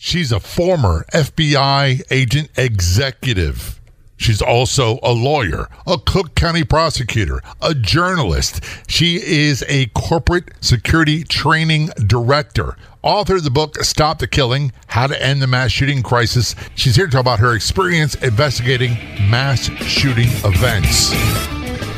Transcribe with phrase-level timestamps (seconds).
[0.00, 3.80] She's a former FBI agent executive.
[4.16, 8.62] She's also a lawyer, a Cook County prosecutor, a journalist.
[8.86, 15.08] She is a corporate security training director, author of the book Stop the Killing How
[15.08, 16.54] to End the Mass Shooting Crisis.
[16.76, 18.96] She's here to talk about her experience investigating
[19.28, 21.10] mass shooting events.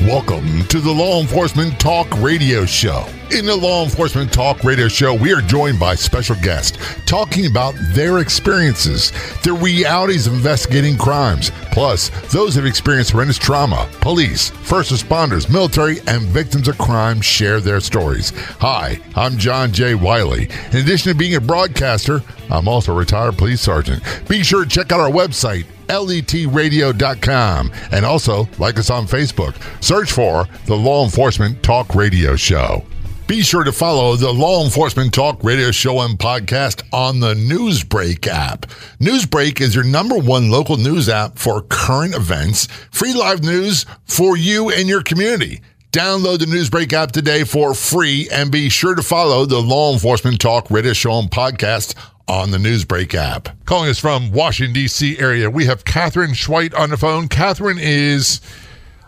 [0.06, 3.06] Welcome to the Law Enforcement Talk Radio Show.
[3.32, 6.76] In the Law Enforcement Talk Radio Show, we are joined by special guests
[7.06, 9.12] talking about their experiences,
[9.44, 13.88] the realities of investigating crimes, plus those who have experienced horrendous trauma.
[14.00, 18.32] Police, first responders, military, and victims of crime share their stories.
[18.58, 19.94] Hi, I'm John J.
[19.94, 20.48] Wiley.
[20.72, 24.02] In addition to being a broadcaster, I'm also a retired police sergeant.
[24.28, 27.72] Be sure to check out our website, letradio.com.
[27.92, 29.54] And also like us on Facebook.
[29.82, 32.84] Search for the Law Enforcement Talk Radio Show.
[33.30, 38.26] Be sure to follow the Law Enforcement Talk Radio Show and podcast on the Newsbreak
[38.26, 38.62] app.
[38.98, 44.36] Newsbreak is your number one local news app for current events, free live news for
[44.36, 45.60] you and your community.
[45.92, 50.40] Download the Newsbreak app today for free and be sure to follow the Law Enforcement
[50.40, 51.94] Talk Radio Show and podcast
[52.26, 53.64] on the Newsbreak app.
[53.64, 55.20] Calling us from Washington, D.C.
[55.20, 57.28] area, we have Katherine Schweit on the phone.
[57.28, 58.40] Katherine is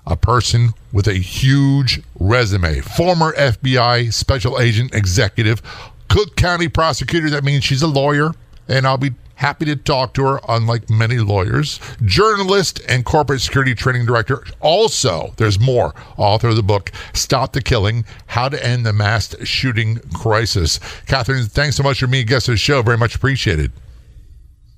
[0.07, 5.63] a person with a huge resume, former FBI special agent executive,
[6.09, 7.31] Cook County prosecutor.
[7.31, 8.33] That means she's a lawyer,
[8.69, 11.81] and I'll be happy to talk to her, unlike many lawyers.
[12.05, 14.45] Journalist and corporate security training director.
[14.61, 15.95] Also, there's more.
[16.17, 20.79] Author of the book, Stop the Killing How to End the Mass Shooting Crisis.
[21.07, 22.83] Katherine, thanks so much for being a guest of the show.
[22.83, 23.73] Very much appreciated.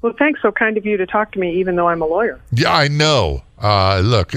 [0.04, 0.42] Well, thanks.
[0.42, 2.38] So kind of you to talk to me, even though I'm a lawyer.
[2.52, 3.42] Yeah, I know.
[3.58, 4.34] Uh, look,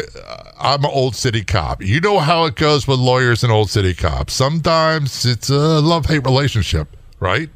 [0.58, 1.84] I'm an old city cop.
[1.84, 4.32] You know how it goes with lawyers and old city cops.
[4.32, 7.50] Sometimes it's a love hate relationship, right?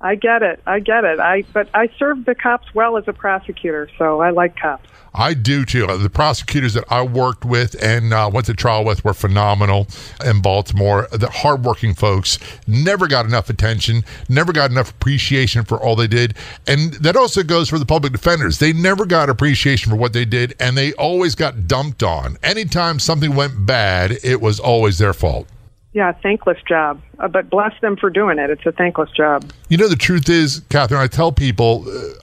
[0.00, 0.60] I get it.
[0.66, 1.20] I get it.
[1.20, 4.88] I but I served the cops well as a prosecutor, so I like cops.
[5.14, 5.86] I do too.
[5.86, 9.86] The prosecutors that I worked with and uh, went to trial with were phenomenal
[10.24, 11.08] in Baltimore.
[11.12, 16.34] The hardworking folks never got enough attention, never got enough appreciation for all they did.
[16.66, 18.58] And that also goes for the public defenders.
[18.58, 22.38] They never got appreciation for what they did, and they always got dumped on.
[22.42, 25.46] Anytime something went bad, it was always their fault.
[25.94, 27.02] Yeah, thankless job.
[27.18, 28.48] Uh, but bless them for doing it.
[28.48, 29.52] It's a thankless job.
[29.68, 32.14] You know, the truth is, Katherine, I tell people, uh,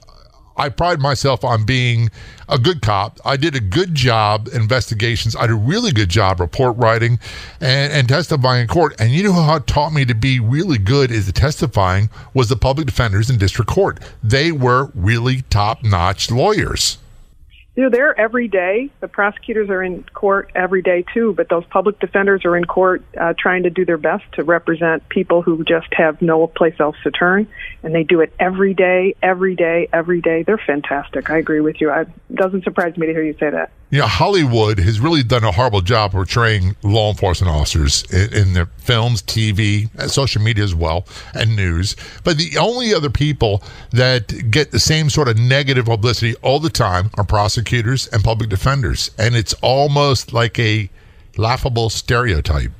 [0.60, 2.10] I pride myself on being
[2.46, 3.18] a good cop.
[3.24, 5.34] I did a good job investigations.
[5.34, 7.18] I did a really good job report writing
[7.62, 8.94] and, and testifying in court.
[8.98, 12.50] And you know how it taught me to be really good is the testifying was
[12.50, 14.00] the public defenders in district court.
[14.22, 16.98] They were really top notch lawyers
[17.74, 18.90] they're there every day.
[19.00, 23.02] The prosecutors are in court every day too, but those public defenders are in court
[23.18, 26.96] uh, trying to do their best to represent people who just have no place else
[27.04, 27.48] to turn,
[27.82, 30.42] and they do it every day, every day, every day.
[30.42, 31.30] They're fantastic.
[31.30, 31.92] I agree with you.
[31.92, 33.70] It doesn't surprise me to hear you say that.
[33.92, 38.66] Yeah, Hollywood has really done a horrible job portraying law enforcement officers in, in their
[38.66, 41.96] films, TV, uh, social media as well, and news.
[42.22, 46.70] But the only other people that get the same sort of negative publicity all the
[46.70, 49.10] time are prosecutors and public defenders.
[49.18, 50.88] And it's almost like a
[51.36, 52.70] laughable stereotype.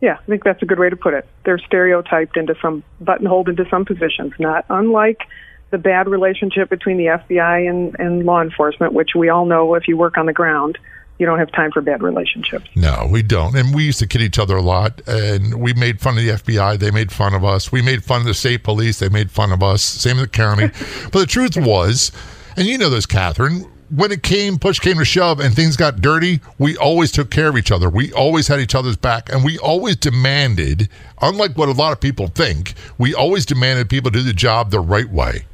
[0.00, 1.28] Yeah, I think that's a good way to put it.
[1.44, 5.20] They're stereotyped into some buttonholed into some positions, not unlike
[5.70, 9.86] the bad relationship between the FBI and, and law enforcement, which we all know if
[9.88, 10.78] you work on the ground,
[11.18, 12.66] you don't have time for bad relationships.
[12.74, 13.54] No, we don't.
[13.54, 15.02] And we used to kid each other a lot.
[15.06, 16.78] And we made fun of the FBI.
[16.78, 17.70] They made fun of us.
[17.70, 18.98] We made fun of the state police.
[19.00, 19.82] They made fun of us.
[19.82, 20.68] Same with the county.
[21.12, 22.10] but the truth was,
[22.56, 26.00] and you know this, Katherine, when it came, push came to shove and things got
[26.00, 27.90] dirty, we always took care of each other.
[27.90, 29.30] We always had each other's back.
[29.30, 30.88] And we always demanded,
[31.20, 34.80] unlike what a lot of people think, we always demanded people do the job the
[34.80, 35.44] right way.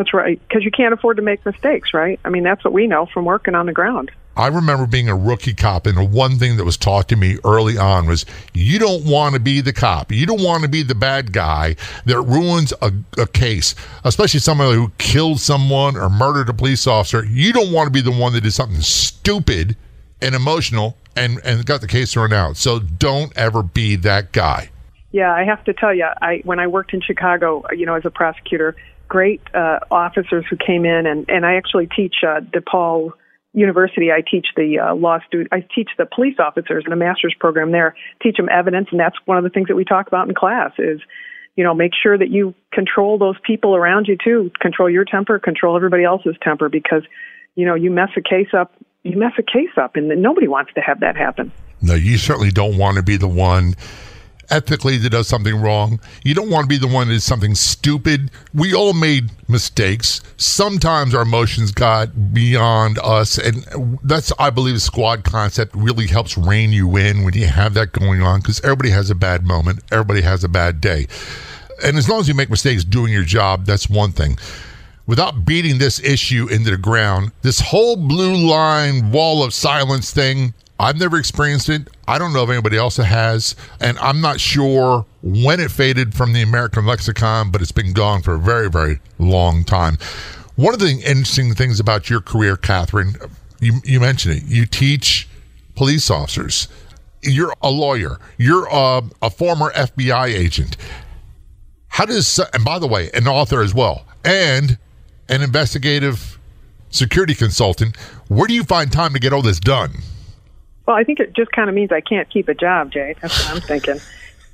[0.00, 2.18] That's right, because you can't afford to make mistakes, right?
[2.24, 4.10] I mean, that's what we know from working on the ground.
[4.34, 7.36] I remember being a rookie cop, and the one thing that was taught to me
[7.44, 8.24] early on was
[8.54, 10.10] you don't want to be the cop.
[10.10, 14.74] You don't want to be the bad guy that ruins a, a case, especially somebody
[14.74, 17.22] who killed someone or murdered a police officer.
[17.26, 19.76] You don't want to be the one that did something stupid
[20.22, 22.56] and emotional and, and got the case thrown out.
[22.56, 24.70] So don't ever be that guy.
[25.12, 28.06] Yeah, I have to tell you, I when I worked in Chicago, you know, as
[28.06, 28.76] a prosecutor,
[29.10, 33.10] great uh, officers who came in, and, and I actually teach uh, DePaul
[33.52, 34.10] University.
[34.10, 35.50] I teach the uh, law student.
[35.52, 37.94] I teach the police officers in a master's program there.
[38.22, 40.70] Teach them evidence, and that's one of the things that we talk about in class.
[40.78, 41.00] Is
[41.56, 44.50] you know make sure that you control those people around you too.
[44.60, 45.38] Control your temper.
[45.40, 47.02] Control everybody else's temper because
[47.56, 48.72] you know you mess a case up.
[49.02, 51.50] You mess a case up, and nobody wants to have that happen.
[51.82, 53.74] No, you certainly don't want to be the one
[54.50, 56.00] ethically that does something wrong.
[56.24, 58.30] You don't want to be the one that does something stupid.
[58.54, 60.20] We all made mistakes.
[60.36, 63.38] Sometimes our emotions got beyond us.
[63.38, 63.64] And
[64.02, 67.92] that's, I believe, the squad concept really helps rein you in when you have that
[67.92, 71.06] going on because everybody has a bad moment, everybody has a bad day.
[71.82, 74.36] And as long as you make mistakes doing your job, that's one thing
[75.10, 80.54] without beating this issue into the ground, this whole blue line wall of silence thing,
[80.80, 81.88] I've never experienced it.
[82.08, 83.54] I don't know if anybody else has.
[83.80, 88.22] And I'm not sure when it faded from the American lexicon, but it's been gone
[88.22, 89.98] for a very, very long time.
[90.56, 93.16] One of the interesting things about your career, Katherine,
[93.60, 95.28] you, you mentioned it, you teach
[95.74, 96.66] police officers.
[97.20, 98.18] You're a lawyer.
[98.38, 100.78] You're a, a former FBI agent.
[101.88, 104.06] How does, and by the way, an author as well.
[104.24, 104.78] And
[105.28, 106.38] an investigative
[106.88, 107.98] security consultant.
[108.28, 109.92] Where do you find time to get all this done?
[110.90, 113.14] Well, I think it just kind of means I can't keep a job, Jay.
[113.20, 114.00] That's what I'm thinking.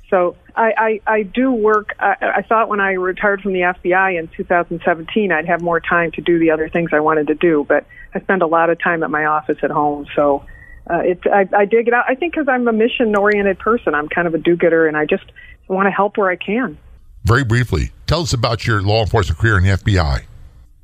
[0.07, 1.95] So I, I, I do work.
[1.99, 6.11] I, I thought when I retired from the FBI in 2017, I'd have more time
[6.11, 8.79] to do the other things I wanted to do, but I spend a lot of
[8.79, 10.05] time at my office at home.
[10.15, 10.45] So
[10.87, 12.05] uh, it's I, I dig it out.
[12.07, 15.25] I think because I'm a mission-oriented person, I'm kind of a do-gooder, and I just
[15.67, 16.77] want to help where I can.
[17.23, 20.25] Very briefly, tell us about your law enforcement career in the FBI.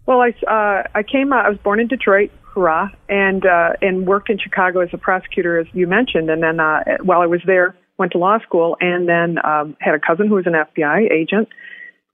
[0.07, 1.31] Well, I uh, I came.
[1.31, 4.97] Uh, I was born in Detroit, hurrah, and uh, and worked in Chicago as a
[4.97, 6.29] prosecutor, as you mentioned.
[6.29, 9.95] And then uh, while I was there, went to law school, and then um, had
[9.95, 11.49] a cousin who was an FBI agent.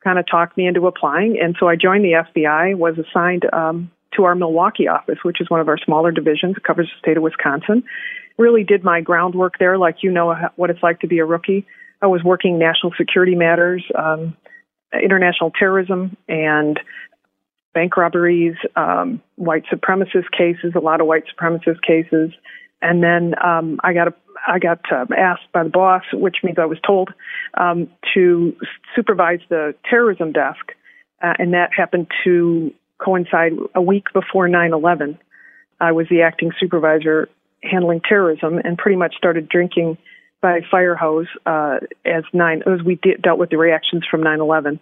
[0.03, 2.77] Kind of talked me into applying, and so I joined the FBI.
[2.77, 6.55] Was assigned um, to our Milwaukee office, which is one of our smaller divisions.
[6.65, 7.83] Covers the state of Wisconsin.
[8.37, 11.65] Really did my groundwork there, like you know what it's like to be a rookie.
[12.01, 14.37] I was working national security matters, um,
[14.93, 16.79] international terrorism, and
[17.73, 22.31] bank robberies, um, white supremacist cases, a lot of white supremacist cases.
[22.81, 24.13] And then um, I got a,
[24.47, 27.13] I got uh, asked by the boss, which means I was told,
[27.55, 28.55] um, to
[28.95, 30.73] supervise the terrorism desk,
[31.21, 35.17] uh, and that happened to coincide a week before 9/11.
[35.81, 37.29] I was the acting supervisor
[37.63, 39.97] handling terrorism, and pretty much started drinking
[40.41, 44.79] by fire hose uh, as nine as we de- dealt with the reactions from 9/11.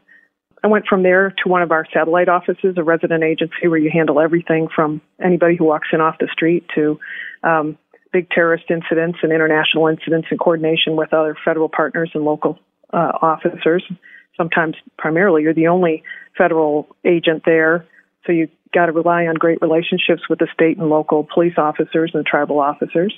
[0.64, 3.92] I went from there to one of our satellite offices, a resident agency where you
[3.92, 7.00] handle everything from anybody who walks in off the street to
[7.44, 7.78] um,
[8.12, 12.58] big terrorist incidents and international incidents in coordination with other federal partners and local
[12.92, 13.84] uh, officers.
[14.36, 16.04] Sometimes, primarily, you're the only
[16.38, 17.86] federal agent there,
[18.26, 22.12] so you got to rely on great relationships with the state and local police officers
[22.14, 23.14] and tribal officers.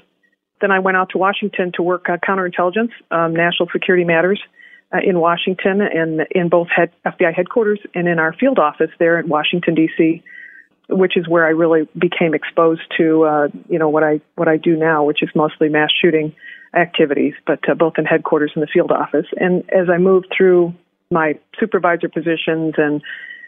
[0.62, 4.42] Then I went out to Washington to work uh, counterintelligence, um, national security matters
[4.94, 9.20] uh, in Washington and in both head, FBI headquarters and in our field office there
[9.20, 10.24] in Washington D.C.,
[10.90, 14.58] which is where I really became exposed to uh, you know what I what I
[14.58, 16.34] do now, which is mostly mass shooting
[16.74, 19.26] activities, but uh, both in headquarters and the field office.
[19.38, 20.74] And as I moved through
[21.12, 23.02] my supervisor positions and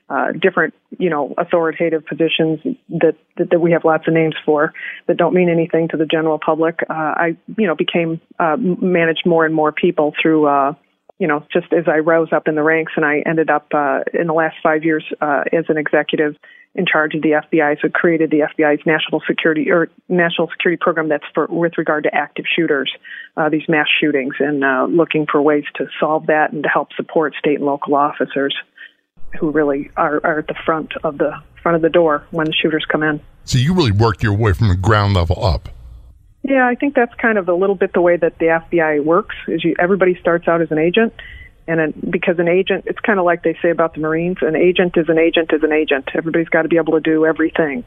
[0.09, 2.59] uh, different, you know, authoritative positions
[2.89, 4.73] that, that, that we have lots of names for
[5.07, 6.79] that don't mean anything to the general public.
[6.89, 10.73] Uh, I, you know, became uh, managed more and more people through uh,
[11.21, 13.99] you know, just as I rose up in the ranks and I ended up uh,
[14.11, 16.35] in the last five years uh, as an executive
[16.73, 21.09] in charge of the FBI, so created the FBI's national security or national security program
[21.09, 22.91] that's for with regard to active shooters,
[23.37, 26.91] uh, these mass shootings, and uh, looking for ways to solve that and to help
[26.95, 28.55] support state and local officers
[29.39, 32.53] who really are, are at the front of the front of the door when the
[32.53, 33.21] shooters come in.
[33.43, 35.69] So you really worked your way from the ground level up.
[36.43, 39.35] Yeah, I think that's kind of a little bit the way that the FBI works.
[39.47, 41.13] Is you everybody starts out as an agent,
[41.67, 44.55] and an, because an agent, it's kind of like they say about the Marines: an
[44.55, 46.09] agent is an agent is an agent.
[46.15, 47.83] Everybody's got to be able to do everything.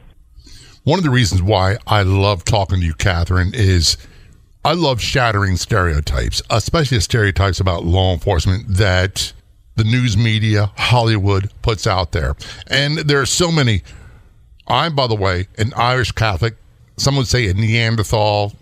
[0.83, 3.97] One of the reasons why I love talking to you, Katherine, is
[4.63, 9.33] I love shattering stereotypes, especially stereotypes about law enforcement that
[9.75, 12.35] the news media, Hollywood puts out there.
[12.67, 13.83] And there are so many.
[14.67, 16.55] I'm, by the way, an Irish Catholic
[16.97, 18.53] some would say a Neanderthal,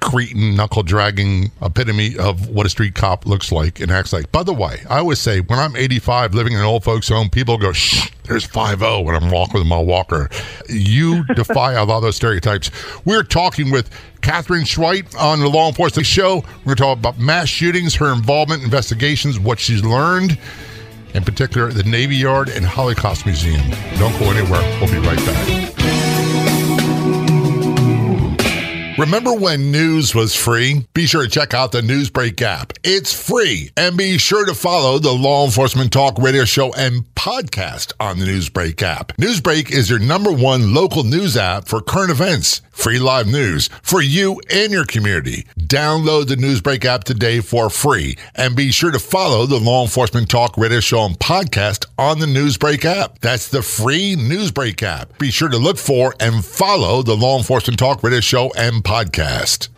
[0.00, 4.30] cretin, knuckle dragging epitome of what a street cop looks like and acts like.
[4.32, 7.30] By the way, I always say when I'm 85 living in an old folks' home,
[7.30, 10.28] people go, shh, there's 5 0 when I'm walking with my walker.
[10.68, 12.70] You defy a lot of those stereotypes.
[13.04, 13.90] We're talking with
[14.20, 16.36] Katherine Schweit on the Law Enforcement Show.
[16.64, 20.38] We're going to talk about mass shootings, her involvement, investigations, what she's learned,
[21.14, 23.62] in particular, the Navy Yard and Holocaust Museum.
[23.98, 24.60] Don't go anywhere.
[24.80, 25.77] We'll be right back.
[28.98, 30.84] Remember when news was free?
[30.92, 32.72] Be sure to check out the Newsbreak app.
[32.82, 33.70] It's free.
[33.76, 38.26] And be sure to follow the Law Enforcement Talk radio show and podcast on the
[38.26, 39.16] Newsbreak app.
[39.16, 44.02] Newsbreak is your number one local news app for current events, free live news for
[44.02, 45.46] you and your community.
[45.56, 48.18] Download the Newsbreak app today for free.
[48.34, 52.26] And be sure to follow the Law Enforcement Talk radio show and podcast on the
[52.26, 53.20] Newsbreak app.
[53.20, 55.18] That's the free Newsbreak app.
[55.18, 59.68] Be sure to look for and follow the Law Enforcement Talk radio show and podcast.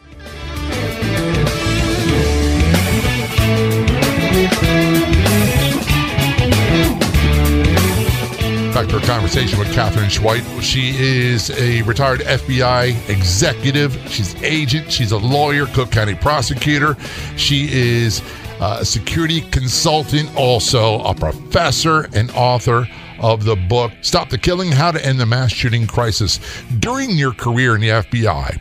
[8.73, 10.62] Back to our conversation with Katherine Schweit.
[10.62, 13.95] She is a retired FBI executive.
[14.09, 14.93] She's agent.
[14.93, 16.97] She's a lawyer, Cook County prosecutor.
[17.37, 18.23] She is
[18.61, 22.87] uh, a security consultant, also a professor and author
[23.19, 26.38] of the book Stop the Killing How to End the Mass Shooting Crisis.
[26.79, 28.61] During your career in the FBI,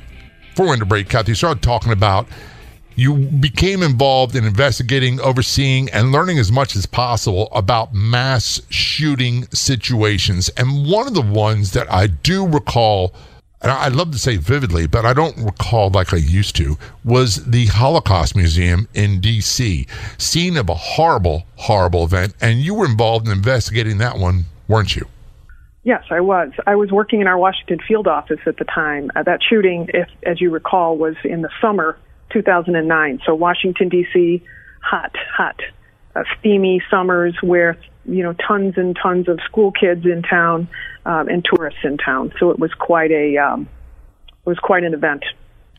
[0.60, 2.28] before we break, Kathy, you started talking about
[2.94, 9.46] you became involved in investigating, overseeing, and learning as much as possible about mass shooting
[9.54, 10.50] situations.
[10.58, 13.14] And one of the ones that I do recall,
[13.62, 17.46] and I'd love to say vividly, but I don't recall like I used to, was
[17.46, 19.88] the Holocaust Museum in D.C.,
[20.18, 22.36] scene of a horrible, horrible event.
[22.42, 25.08] And you were involved in investigating that one, weren't you?
[25.84, 26.52] Yes, I was.
[26.68, 29.12] I was working in our Washington field office at the time.
[29.16, 31.98] Uh, that shooting, if as you recall, was in the summer
[32.32, 33.22] 2009.
[33.26, 34.44] So Washington D.C.,
[34.82, 35.60] hot, hot,
[36.16, 40.68] uh, steamy summers where you know tons and tons of school kids in town
[41.06, 42.34] um, and tourists in town.
[42.40, 43.68] So it was quite a um,
[44.28, 45.24] it was quite an event.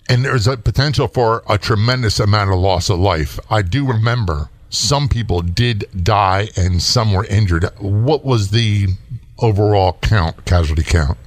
[0.08, 3.38] And there's a potential for a tremendous amount of loss of life.
[3.50, 7.64] I do remember some people did die and some were injured.
[7.78, 8.88] What was the
[9.40, 11.18] overall count, casualty count?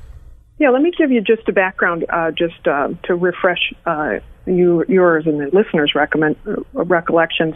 [0.59, 4.85] Yeah, let me give you just a background, uh, just uh, to refresh uh, you,
[4.87, 7.55] yours and the listeners' recommend, uh, recollections.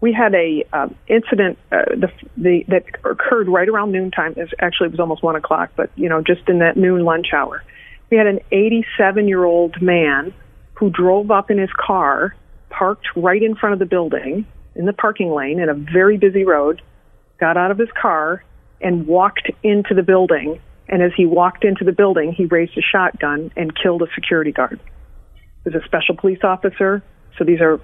[0.00, 4.34] We had a um, incident uh, the, the, that occurred right around noontime.
[4.36, 7.28] It actually, it was almost one o'clock, but you know, just in that noon lunch
[7.32, 7.62] hour.
[8.10, 10.34] We had an 87-year-old man
[10.74, 12.34] who drove up in his car,
[12.70, 16.44] parked right in front of the building in the parking lane in a very busy
[16.44, 16.82] road,
[17.38, 18.42] got out of his car
[18.82, 20.60] and walked into the building.
[20.88, 24.52] And as he walked into the building, he raised a shotgun and killed a security
[24.52, 24.80] guard.
[25.64, 27.02] He was a special police officer.
[27.38, 27.80] So these are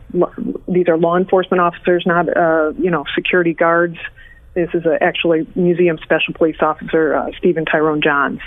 [0.69, 3.97] these are law enforcement officers, not uh, you know security guards.
[4.55, 8.41] This is a, actually museum special police officer uh, Stephen Tyrone Johns.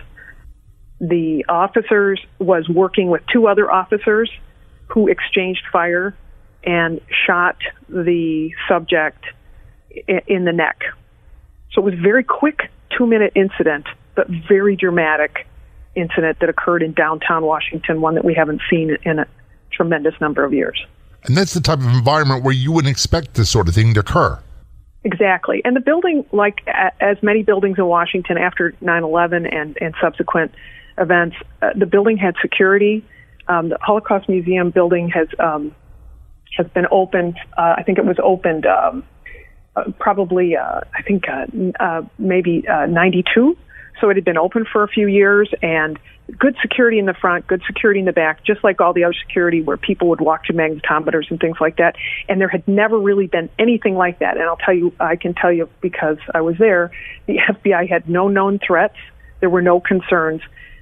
[1.00, 4.29] The officers was working with two other officers
[4.88, 6.15] who exchanged fire
[6.63, 7.58] and shot
[7.89, 9.25] the subject
[10.27, 10.81] in the neck
[11.74, 13.86] so it was a very quick two minute incident,
[14.16, 15.48] but very dramatic
[15.96, 19.28] incident that occurred in downtown Washington, one that we haven't seen in a
[19.72, 20.86] tremendous number of years.
[21.24, 24.00] And that's the type of environment where you wouldn't expect this sort of thing to
[24.00, 24.40] occur.
[25.04, 25.62] Exactly.
[25.66, 30.54] And the building, like as many buildings in Washington after 9 11 and, and subsequent
[30.98, 33.04] events, uh, the building had security.
[33.48, 35.75] Um, the Holocaust Museum building has um,
[36.56, 37.38] has been opened.
[37.58, 39.04] Uh, I think it was opened um,
[40.00, 41.46] probably, uh, I think, uh,
[41.80, 43.58] uh, maybe uh, 92.
[44.00, 46.00] So it had been open for a few years and
[46.38, 49.16] good security in the front, good security in the back, just like all the other
[49.28, 51.96] security where people would walk to magnetometers and things like that.
[52.28, 54.38] And there had never really been anything like that.
[54.38, 56.92] And I'll tell you, I can tell you because I was there,
[57.25, 58.98] the FBI had no known threats.
[59.40, 60.42] There were no concerns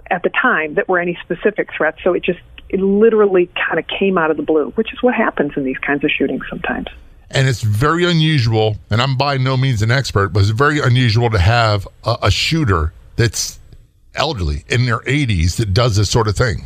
[0.09, 1.99] at the time that were any specific threats.
[2.03, 5.15] So it just, it literally kind of came out of the blue, which is what
[5.15, 6.87] happens in these kinds of shootings sometimes.
[7.31, 11.29] And it's very unusual, and I'm by no means an expert, but it's very unusual
[11.29, 13.59] to have a, a shooter that's
[14.15, 16.63] elderly in their 80s that does this sort of thing.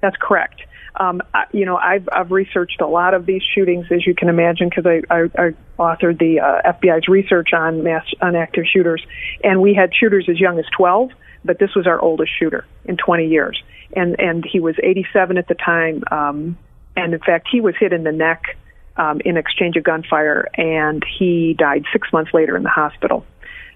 [0.00, 0.62] That's correct.
[0.98, 4.28] Um, I, you know, I've, I've researched a lot of these shootings, as you can
[4.28, 9.04] imagine, because I, I, I authored the uh, FBI's research on mass on active shooters,
[9.44, 11.10] and we had shooters as young as 12,
[11.44, 13.62] but this was our oldest shooter in 20 years,
[13.94, 16.56] and and he was 87 at the time, um,
[16.96, 18.56] and in fact, he was hit in the neck
[18.96, 23.24] um, in exchange of gunfire, and he died six months later in the hospital.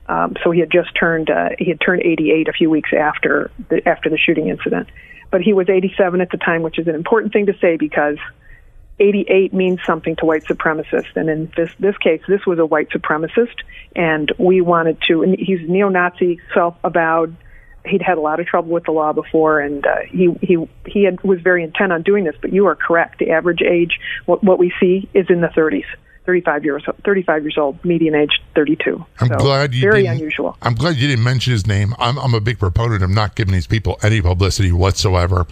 [0.09, 3.51] Um, so he had just turned uh, he had turned 88 a few weeks after
[3.69, 4.89] the after the shooting incident,
[5.31, 8.19] but he was 87 at the time, which is an important thing to say because
[8.99, 12.91] 88 means something to white supremacists, and in this this case, this was a white
[12.91, 13.55] supremacist,
[13.95, 15.23] and we wanted to.
[15.23, 17.37] And he's neo-Nazi, self-avowed
[17.87, 21.05] he'd had a lot of trouble with the law before, and uh, he he he
[21.05, 22.37] had, was very intent on doing this.
[22.41, 23.19] But you are correct.
[23.19, 25.85] The average age, what what we see, is in the 30s.
[26.27, 29.05] 35 years 35 years old, median age 32.
[29.21, 30.57] I'm so glad you very didn't- unusual.
[30.63, 31.95] I'm glad you didn't mention his name.
[31.99, 35.47] I'm, I'm a big proponent of not giving these people any publicity whatsoever.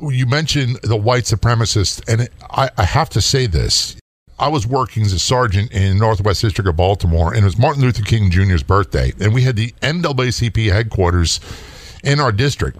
[0.00, 3.96] You mentioned the white supremacist, and it, I, I have to say this.
[4.38, 7.82] I was working as a sergeant in Northwest District of Baltimore, and it was Martin
[7.82, 11.40] Luther King Jr.'s birthday, and we had the NAACP headquarters
[12.04, 12.78] in our district.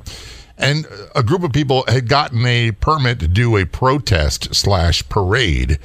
[0.56, 5.78] And a group of people had gotten a permit to do a protest slash parade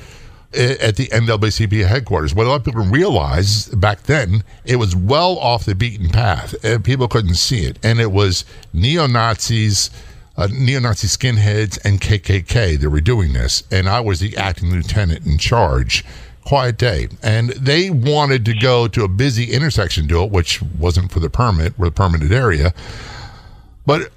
[0.56, 2.36] at the NAACP headquarters.
[2.36, 6.10] What a lot of people didn't realize back then, it was well off the beaten
[6.10, 6.56] path.
[6.64, 7.80] And people couldn't see it.
[7.84, 9.90] And it was neo Nazis,
[10.38, 13.64] uh, neo Nazi skinheads, and KKK that were doing this.
[13.72, 16.04] And I was the acting lieutenant in charge.
[16.46, 17.08] Quiet day.
[17.22, 21.30] And they wanted to go to a busy intersection to it, which wasn't for the
[21.30, 22.74] permit, or the permitted area.
[23.86, 24.12] But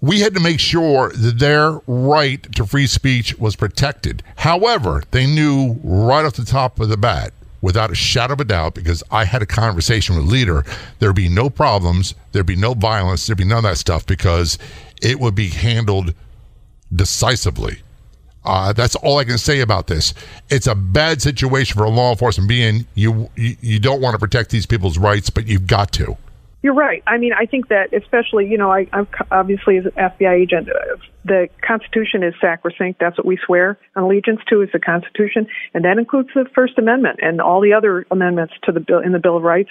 [0.00, 4.22] we had to make sure that their right to free speech was protected.
[4.36, 8.44] However, they knew right off the top of the bat, without a shadow of a
[8.44, 10.64] doubt, because I had a conversation with leader,
[10.98, 14.58] there'd be no problems, there'd be no violence, there'd be none of that stuff because
[15.02, 16.14] it would be handled
[16.94, 17.82] decisively.
[18.44, 20.14] Uh, that's all I can say about this.
[20.50, 24.50] It's a bad situation for law enforcement being you, you you don't want to protect
[24.50, 26.16] these people's rights, but you've got to.
[26.62, 27.02] You're right.
[27.08, 30.68] I mean, I think that especially, you know, I, I'm obviously as an FBI agent,
[30.68, 33.00] uh, the Constitution is sacrosanct.
[33.00, 36.78] That's what we swear on allegiance to is the Constitution, and that includes the First
[36.78, 39.70] Amendment and all the other amendments to the bill in the Bill of Rights.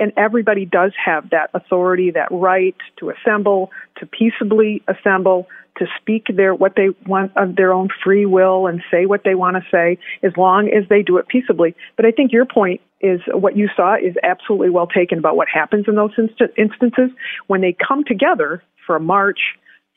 [0.00, 6.26] And everybody does have that authority, that right to assemble, to peaceably assemble, to speak
[6.34, 9.62] their what they want of their own free will and say what they want to
[9.70, 11.74] say, as long as they do it peaceably.
[11.96, 15.48] But I think your point is what you saw is absolutely well taken about what
[15.48, 17.10] happens in those inst- instances
[17.46, 19.40] when they come together for a march,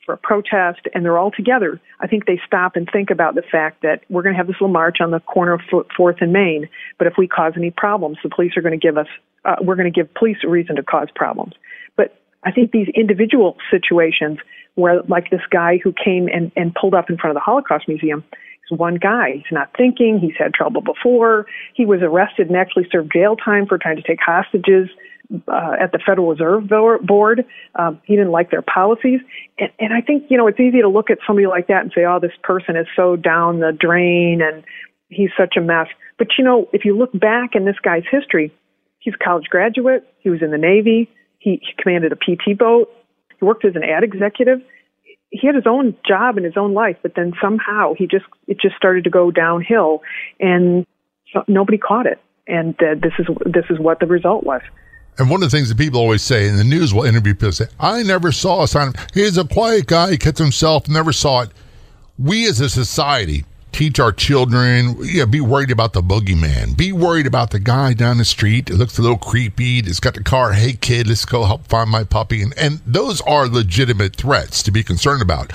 [0.04, 1.80] for a protest, and they're all together.
[2.00, 4.56] I think they stop and think about the fact that we're going to have this
[4.60, 5.60] little march on the corner of
[5.96, 6.68] Fourth and Main,
[6.98, 9.08] but if we cause any problems, the police are going to give us,
[9.44, 11.54] uh, we're going to give police a reason to cause problems.
[11.96, 14.38] But I think these individual situations
[14.74, 17.88] where, like this guy who came and, and pulled up in front of the Holocaust
[17.88, 18.24] Museum,
[18.68, 19.32] He's one guy.
[19.34, 20.18] He's not thinking.
[20.18, 21.46] He's had trouble before.
[21.74, 24.88] He was arrested and actually served jail time for trying to take hostages
[25.48, 26.68] uh, at the Federal Reserve
[27.06, 27.44] Board.
[27.74, 29.20] Um, he didn't like their policies.
[29.58, 31.92] And, and I think, you know, it's easy to look at somebody like that and
[31.94, 34.64] say, oh, this person is so down the drain and
[35.08, 35.88] he's such a mess.
[36.18, 38.52] But, you know, if you look back in this guy's history,
[38.98, 40.06] he's a college graduate.
[40.18, 41.10] He was in the Navy.
[41.38, 42.88] He, he commanded a PT boat.
[43.38, 44.60] He worked as an ad executive
[45.34, 48.60] he had his own job and his own life, but then somehow he just it
[48.60, 50.00] just started to go downhill,
[50.38, 50.86] and
[51.32, 52.20] so nobody caught it.
[52.46, 54.60] And uh, this is this is what the result was.
[55.18, 57.52] And one of the things that people always say, and the news will interview people
[57.52, 61.42] say, I never saw a sign he's a quiet guy, he kept himself, never saw
[61.42, 61.50] it.
[62.18, 66.76] We as a society teach our children, yeah, be worried about the boogeyman.
[66.76, 70.14] Be worried about the guy down the street that looks a little creepy, that's got
[70.14, 72.42] the car, hey kid, let's go help find my puppy.
[72.42, 75.52] And, and those are legitimate threats to be concerned about.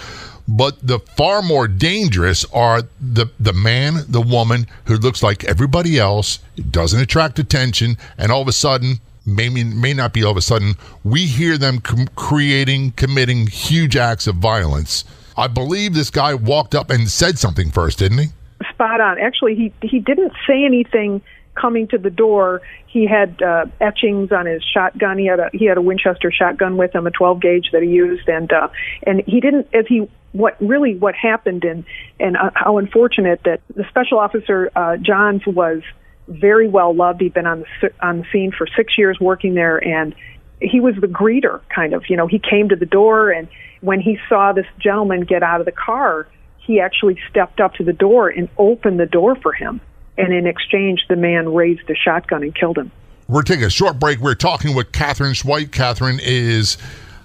[0.49, 5.99] But the far more dangerous are the the man, the woman who looks like everybody
[5.99, 6.39] else,
[6.71, 8.99] doesn't attract attention, and all of a sudden,
[9.35, 13.95] maybe may not be all of a sudden, we hear them com- creating, committing huge
[13.95, 15.03] acts of violence.
[15.37, 18.27] I believe this guy walked up and said something first, didn't he?
[18.71, 19.19] Spot on.
[19.19, 21.21] Actually, he he didn't say anything
[21.55, 22.61] coming to the door.
[22.87, 25.17] He had uh, etchings on his shotgun.
[25.17, 27.89] He had a he had a Winchester shotgun with him, a 12 gauge that he
[27.89, 28.67] used, and uh,
[29.05, 31.83] and he didn't as he what really what happened and
[32.19, 35.81] and uh, how unfortunate that the special officer uh, Johns was
[36.29, 37.21] very well loved.
[37.21, 40.15] He'd been on the on the scene for six years working there, and
[40.61, 42.03] he was the greeter kind of.
[42.09, 43.47] You know, he came to the door, and
[43.81, 47.83] when he saw this gentleman get out of the car, he actually stepped up to
[47.83, 49.81] the door and opened the door for him.
[50.17, 52.91] And in exchange, the man raised a shotgun and killed him.
[53.27, 54.19] We're taking a short break.
[54.19, 55.71] We're talking with Katherine Schweit.
[55.71, 56.77] Katherine is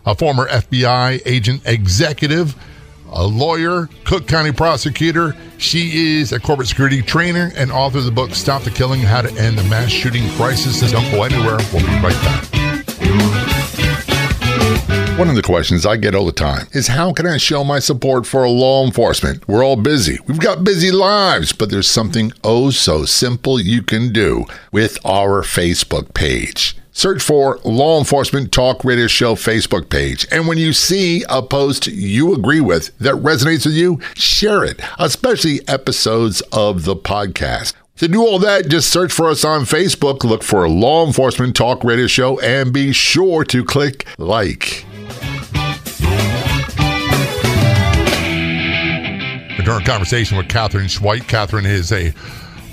[0.07, 2.55] a former FBI agent executive,
[3.15, 5.37] a lawyer, Cook County prosecutor.
[5.59, 9.23] She is a corporate security trainer and author of the book Stop the Killing How
[9.23, 10.81] to End the Mass Shooting Crisis.
[10.91, 11.59] Don't go anywhere.
[11.73, 12.65] We'll be right back.
[15.17, 17.79] One of the questions I get all the time is how can I show my
[17.79, 19.47] support for law enforcement?
[19.47, 20.19] We're all busy.
[20.27, 25.43] We've got busy lives, but there's something oh so simple you can do with our
[25.43, 26.77] Facebook page.
[26.97, 30.29] Search for Law Enforcement Talk Radio Show Facebook page.
[30.31, 34.81] And when you see a post you agree with that resonates with you, share it,
[35.01, 37.75] especially episodes of the podcast.
[37.97, 41.83] To do all that, just search for us on Facebook, look for Law Enforcement Talk
[41.83, 44.85] Radio Show, and be sure to click like.
[49.65, 52.15] During conversation with Katherine Schweit, Katherine is a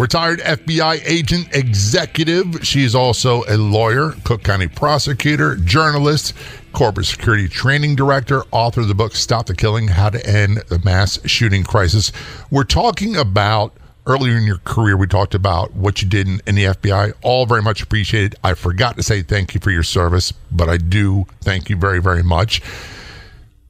[0.02, 2.66] retired FBI agent executive.
[2.66, 6.34] She's also a lawyer, Cook County prosecutor, journalist,
[6.74, 10.80] corporate security training director, author of the book Stop the Killing How to End the
[10.80, 12.12] Mass Shooting Crisis.
[12.50, 16.56] We're talking about earlier in your career, we talked about what you did in, in,
[16.56, 17.14] the FBI.
[17.22, 18.36] All very much appreciated.
[18.44, 22.02] I forgot to say thank you for your service, but I do thank you very,
[22.02, 22.64] very much.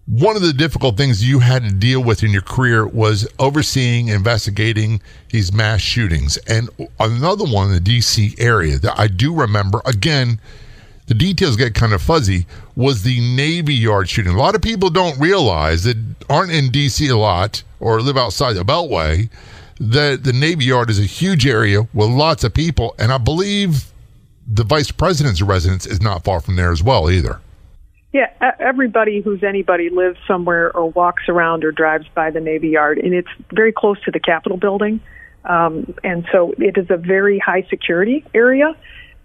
[0.08, 4.08] One of the difficult things you had to deal with in your career was overseeing,
[4.10, 6.38] investigating these mass shootings.
[6.48, 10.40] And another one in the DC area that I do remember, again,
[11.08, 14.34] the details get kind of fuzzy, was the Navy Yard shooting.
[14.34, 15.98] A lot of people don't realize that
[16.30, 19.30] aren't in DC a lot or live outside the Beltway
[19.82, 23.92] the the Navy Yard is a huge area with lots of people, and I believe
[24.48, 27.40] the vice president's residence is not far from there as well either.
[28.14, 28.28] Yeah,
[28.60, 33.14] everybody who's anybody lives somewhere or walks around or drives by the Navy Yard, and
[33.14, 35.00] it's very close to the Capitol building,
[35.46, 38.76] um, and so it is a very high security area,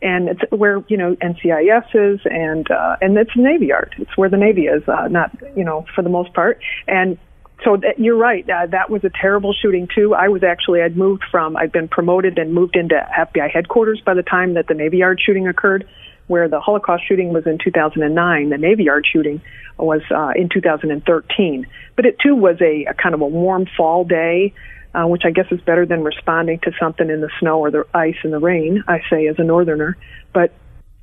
[0.02, 3.92] and it's where you know NCIS is, and uh, and it's Navy Yard.
[3.98, 7.18] It's where the Navy is, uh, not you know for the most part, and
[7.64, 8.48] so that, you're right.
[8.48, 10.14] Uh, that was a terrible shooting too.
[10.14, 14.14] I was actually I'd moved from I'd been promoted and moved into FBI headquarters by
[14.14, 15.88] the time that the Navy Yard shooting occurred,
[16.26, 18.50] where the Holocaust shooting was in 2009.
[18.50, 19.40] The Navy Yard shooting
[19.78, 21.66] was uh, in 2013.
[21.94, 24.52] But it too was a, a kind of a warm fall day.
[24.94, 27.84] Uh, which I guess is better than responding to something in the snow or the
[27.92, 28.82] ice and the rain.
[28.88, 29.94] I say as a northerner,
[30.32, 30.54] but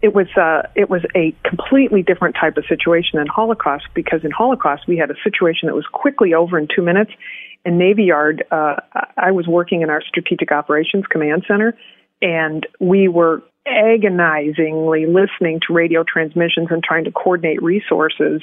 [0.03, 4.31] it was uh, it was a completely different type of situation than Holocaust because in
[4.31, 7.11] Holocaust we had a situation that was quickly over in two minutes.
[7.65, 8.75] In Navy Yard, uh,
[9.15, 11.77] I was working in our Strategic Operations Command Center,
[12.21, 18.41] and we were agonizingly listening to radio transmissions and trying to coordinate resources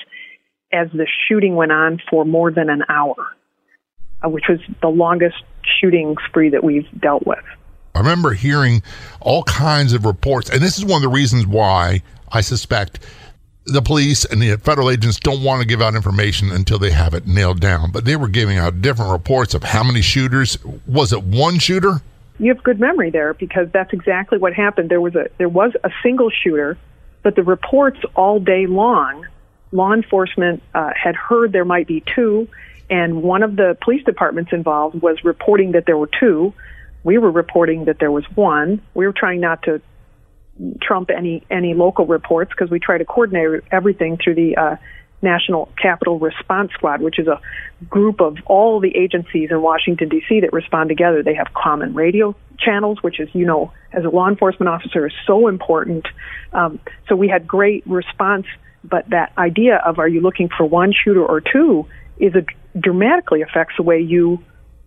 [0.72, 3.37] as the shooting went on for more than an hour,
[4.24, 5.37] uh, which was the longest
[5.80, 7.44] shooting spree that we've dealt with.
[7.94, 8.83] I remember hearing
[9.20, 13.00] all kinds of reports, and this is one of the reasons why I suspect
[13.66, 17.14] the police and the federal agents don't want to give out information until they have
[17.14, 17.90] it nailed down.
[17.90, 20.59] But they were giving out different reports of how many shooters.
[20.87, 22.00] Was it one shooter?
[22.40, 24.90] You have good memory there because that's exactly what happened.
[24.90, 26.79] There was a there was a single shooter,
[27.22, 29.26] but the reports all day long,
[29.72, 32.48] law enforcement uh, had heard there might be two,
[32.88, 36.55] and one of the police departments involved was reporting that there were two
[37.03, 38.83] we were reporting that there was one.
[38.94, 39.81] We were trying not to
[40.83, 44.76] trump any any local reports because we try to coordinate everything through the uh,
[45.22, 47.40] National Capital Response Squad, which is a
[47.88, 50.40] group of all the agencies in Washington D.C.
[50.40, 51.22] that respond together.
[51.22, 55.12] They have common radio channels, which is you know as a law enforcement officer is
[55.26, 56.06] so important.
[56.52, 58.46] Um, so we had great response,
[58.85, 61.87] but that idea of are you looking for one shooter or two
[62.18, 62.44] is a
[62.78, 64.42] dramatically affects the way you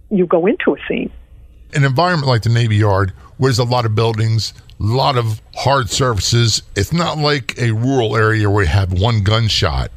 [0.10, 1.12] you go into a scene
[1.76, 5.42] an environment like the Navy Yard, where there's a lot of buildings, a lot of
[5.56, 9.92] hard surfaces, it's not like a rural area where you have one gunshot.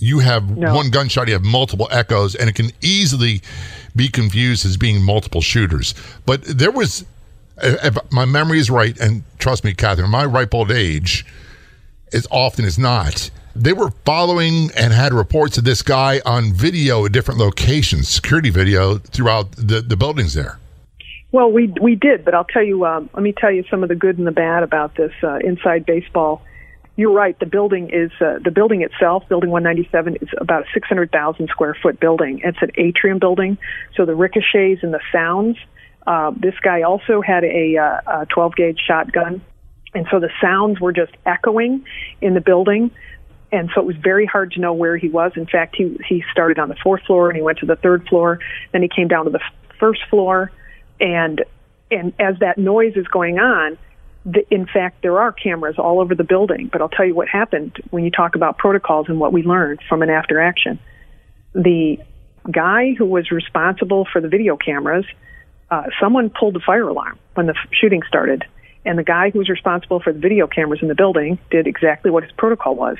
[0.00, 0.74] You have no.
[0.74, 3.42] one gunshot, you have multiple echoes, and it can easily
[3.94, 5.94] be confused as being multiple shooters.
[6.24, 7.04] But there was,
[7.62, 11.26] if my memory is right, and trust me, Katherine, my ripe old age,
[12.12, 17.04] as often as not, they were following and had reports of this guy on video
[17.04, 20.58] at different locations, security video throughout the, the buildings there.
[21.32, 22.84] Well, we we did, but I'll tell you.
[22.84, 25.36] Um, let me tell you some of the good and the bad about this uh,
[25.36, 26.42] inside baseball.
[26.96, 27.38] You're right.
[27.38, 29.28] The building is uh, the building itself.
[29.28, 32.40] Building 197 is about a 600,000 square foot building.
[32.44, 33.58] It's an atrium building,
[33.96, 35.56] so the ricochets and the sounds.
[36.06, 39.42] Uh, this guy also had a, uh, a 12 gauge shotgun,
[39.94, 41.84] and so the sounds were just echoing
[42.20, 42.90] in the building
[43.52, 45.32] and so it was very hard to know where he was.
[45.36, 48.06] In fact, he he started on the fourth floor and he went to the third
[48.08, 48.38] floor,
[48.72, 50.52] then he came down to the f- first floor,
[51.00, 51.44] and
[51.90, 53.76] and as that noise is going on,
[54.24, 56.68] the, in fact, there are cameras all over the building.
[56.70, 59.80] But I'll tell you what happened when you talk about protocols and what we learned
[59.88, 60.78] from an after action.
[61.54, 61.98] The
[62.50, 65.04] guy who was responsible for the video cameras,
[65.70, 68.44] uh, someone pulled the fire alarm when the shooting started.
[68.84, 72.10] And the guy who was responsible for the video cameras in the building did exactly
[72.10, 72.96] what his protocol was.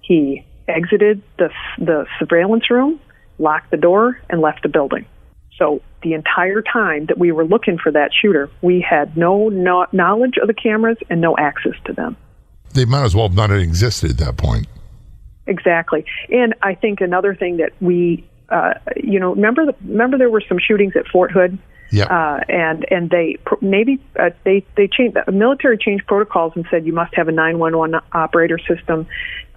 [0.00, 3.00] He exited the, the surveillance room,
[3.38, 5.06] locked the door, and left the building.
[5.58, 9.86] So the entire time that we were looking for that shooter, we had no, no
[9.92, 12.16] knowledge of the cameras and no access to them.
[12.74, 14.66] They might as well have not existed at that point.
[15.46, 16.04] Exactly.
[16.30, 20.42] And I think another thing that we, uh, you know, remember the, remember there were
[20.46, 21.58] some shootings at Fort Hood.
[21.90, 22.04] Yeah.
[22.04, 26.84] Uh, and and they maybe uh, they they changed the military changed protocols and said
[26.84, 29.06] you must have a 911 operator system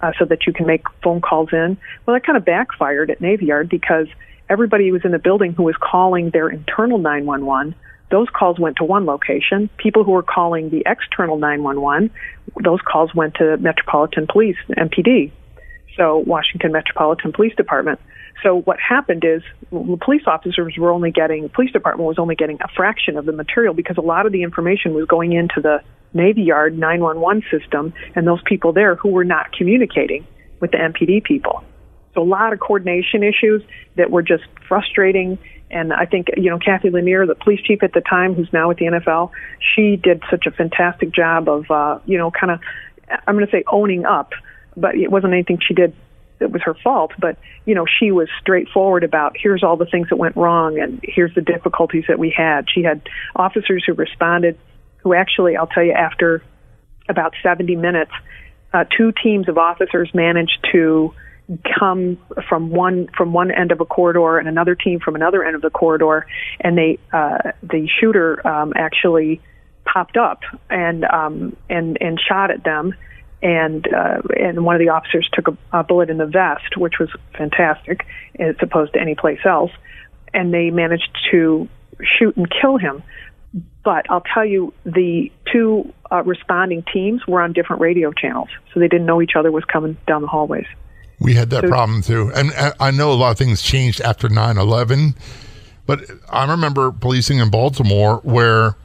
[0.00, 1.76] uh, so that you can make phone calls in.
[2.06, 4.06] Well, that kind of backfired at Navy Yard because
[4.52, 7.74] everybody who was in the building who was calling their internal 911
[8.12, 9.70] those calls went to one location.
[9.78, 12.10] People who were calling the external 911,
[12.62, 15.32] those calls went to Metropolitan Police, MPD.
[15.96, 17.98] So Washington Metropolitan Police Department.
[18.42, 22.58] So what happened is the police officers were only getting, police department was only getting
[22.60, 25.82] a fraction of the material because a lot of the information was going into the
[26.12, 30.26] Navy Yard 911 system and those people there who were not communicating
[30.60, 31.64] with the MPD people.
[32.14, 33.62] So a lot of coordination issues
[33.96, 35.38] that were just frustrating.
[35.70, 38.68] And I think, you know, Cathy Lanier, the police chief at the time, who's now
[38.68, 39.30] with the NFL,
[39.74, 42.60] she did such a fantastic job of, uh, you know, kind of,
[43.26, 44.32] I'm going to say owning up,
[44.76, 45.94] but it wasn't anything she did
[46.38, 50.08] that was her fault, but you know, she was straightforward about here's all the things
[50.08, 52.66] that went wrong and here's the difficulties that we had.
[52.68, 53.00] She had
[53.36, 54.58] officers who responded
[55.02, 56.42] who actually, I'll tell you, after
[57.08, 58.12] about 70 minutes,
[58.72, 61.12] uh, two teams of officers managed to
[61.78, 65.54] come from one from one end of a corridor and another team from another end
[65.54, 66.26] of the corridor,
[66.60, 69.40] and they uh, the shooter um, actually
[69.84, 72.94] popped up and um, and and shot at them
[73.42, 76.94] and uh, and one of the officers took a, a bullet in the vest, which
[77.00, 78.06] was fantastic,
[78.38, 79.72] as opposed to any place else.
[80.32, 81.68] And they managed to
[82.18, 83.02] shoot and kill him.
[83.84, 88.80] But I'll tell you, the two uh, responding teams were on different radio channels, so
[88.80, 90.66] they didn't know each other was coming down the hallways.
[91.22, 94.28] We had that so, problem too, and I know a lot of things changed after
[94.28, 95.14] 9/11.
[95.86, 98.76] But I remember policing in Baltimore where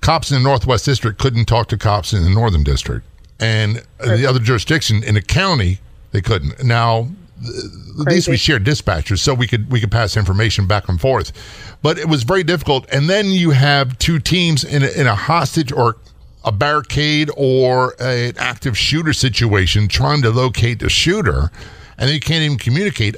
[0.00, 3.06] cops in the Northwest District couldn't talk to cops in the Northern District
[3.40, 4.16] and right.
[4.16, 5.80] the other jurisdiction in the county
[6.12, 6.62] they couldn't.
[6.62, 7.08] Now,
[7.42, 11.32] at least we shared dispatchers, so we could we could pass information back and forth.
[11.82, 12.86] But it was very difficult.
[12.92, 15.96] And then you have two teams in a, in a hostage or
[16.44, 21.50] a barricade or a, an active shooter situation trying to locate the shooter,
[21.98, 23.16] and they can't even communicate.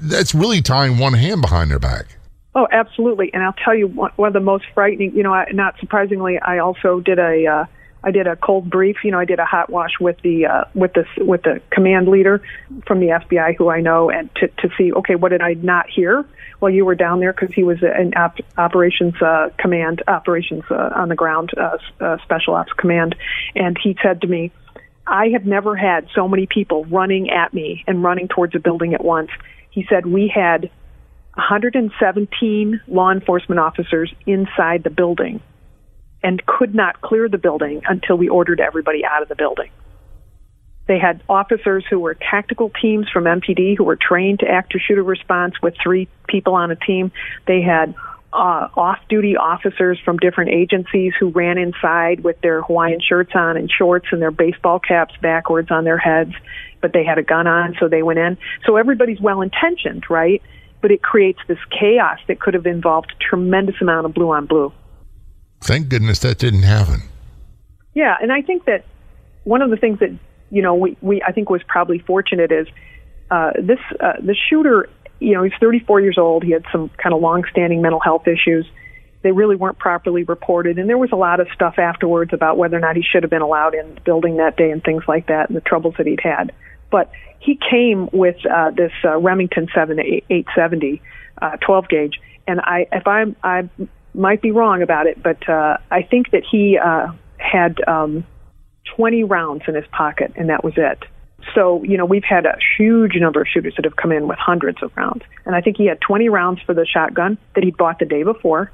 [0.00, 2.06] That's really tying one hand behind their back.
[2.54, 3.32] Oh, absolutely.
[3.34, 5.14] And I'll tell you one, of the most frightening.
[5.14, 7.46] You know, not surprisingly, I also did a.
[7.46, 7.64] Uh,
[8.04, 8.98] I did a cold brief.
[9.02, 12.06] You know, I did a hot wash with the uh, with the with the command
[12.06, 12.40] leader
[12.86, 15.90] from the FBI, who I know, and to to see okay, what did I not
[15.90, 16.24] hear
[16.58, 17.32] while you were down there?
[17.32, 22.16] Because he was in op- operations uh, command, operations uh, on the ground, uh, uh,
[22.22, 23.14] special ops command,
[23.54, 24.52] and he said to me,
[25.06, 28.94] "I have never had so many people running at me and running towards a building
[28.94, 29.30] at once."
[29.70, 30.70] He said we had
[31.34, 35.40] 117 law enforcement officers inside the building
[36.22, 39.70] and could not clear the building until we ordered everybody out of the building.
[40.86, 44.80] They had officers who were tactical teams from MPD who were trained to act active
[44.86, 47.12] shooter response with three people on a team.
[47.46, 47.94] They had
[48.32, 53.56] uh, off duty officers from different agencies who ran inside with their Hawaiian shirts on
[53.56, 56.32] and shorts and their baseball caps backwards on their heads,
[56.80, 58.36] but they had a gun on, so they went in.
[58.66, 60.42] So everybody's well intentioned, right?
[60.82, 64.46] But it creates this chaos that could have involved a tremendous amount of blue on
[64.46, 64.72] blue.
[65.62, 67.02] Thank goodness that didn't happen.
[67.94, 68.84] Yeah, and I think that
[69.44, 70.10] one of the things that
[70.56, 72.66] you know we, we I think was probably fortunate is
[73.30, 74.88] uh, this uh, the shooter.
[75.18, 76.44] You know, he's 34 years old.
[76.44, 78.66] He had some kind of long-standing mental health issues.
[79.22, 82.76] They really weren't properly reported, and there was a lot of stuff afterwards about whether
[82.76, 85.26] or not he should have been allowed in the building that day and things like
[85.28, 86.52] that, and the troubles that he'd had.
[86.90, 91.02] But he came with uh, this uh, Remington 7 870
[91.40, 93.68] uh, 12 gauge, and I, if I'm, I
[94.14, 98.24] might be wrong about it, but uh, I think that he uh, had um,
[98.94, 101.02] 20 rounds in his pocket, and that was it.
[101.54, 104.38] So, you know, we've had a huge number of shooters that have come in with
[104.38, 105.22] hundreds of rounds.
[105.44, 108.22] And I think he had 20 rounds for the shotgun that he'd bought the day
[108.22, 108.70] before.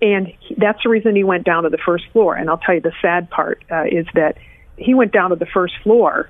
[0.00, 2.34] And he, that's the reason he went down to the first floor.
[2.34, 4.36] And I'll tell you the sad part uh, is that
[4.76, 6.28] he went down to the first floor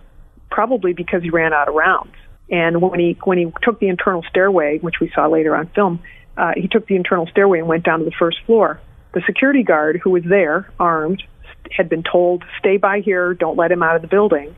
[0.51, 2.15] probably because he ran out of rounds.
[2.51, 6.01] And when he when he took the internal stairway, which we saw later on film,
[6.37, 8.79] uh, he took the internal stairway and went down to the first floor.
[9.15, 11.23] The security guard who was there, armed,
[11.71, 14.55] had been told, stay by here, don't let him out of the building.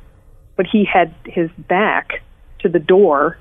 [0.56, 2.22] But he had his back
[2.60, 3.38] to the door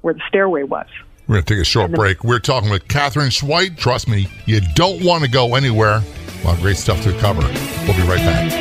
[0.00, 0.86] where the stairway was.
[1.26, 2.24] We're going to take a short break.
[2.24, 3.76] We're talking with Katherine Schweit.
[3.76, 6.02] Trust me, you don't want to go anywhere.
[6.42, 7.42] A lot of great stuff to cover.
[7.86, 8.52] We'll be right back.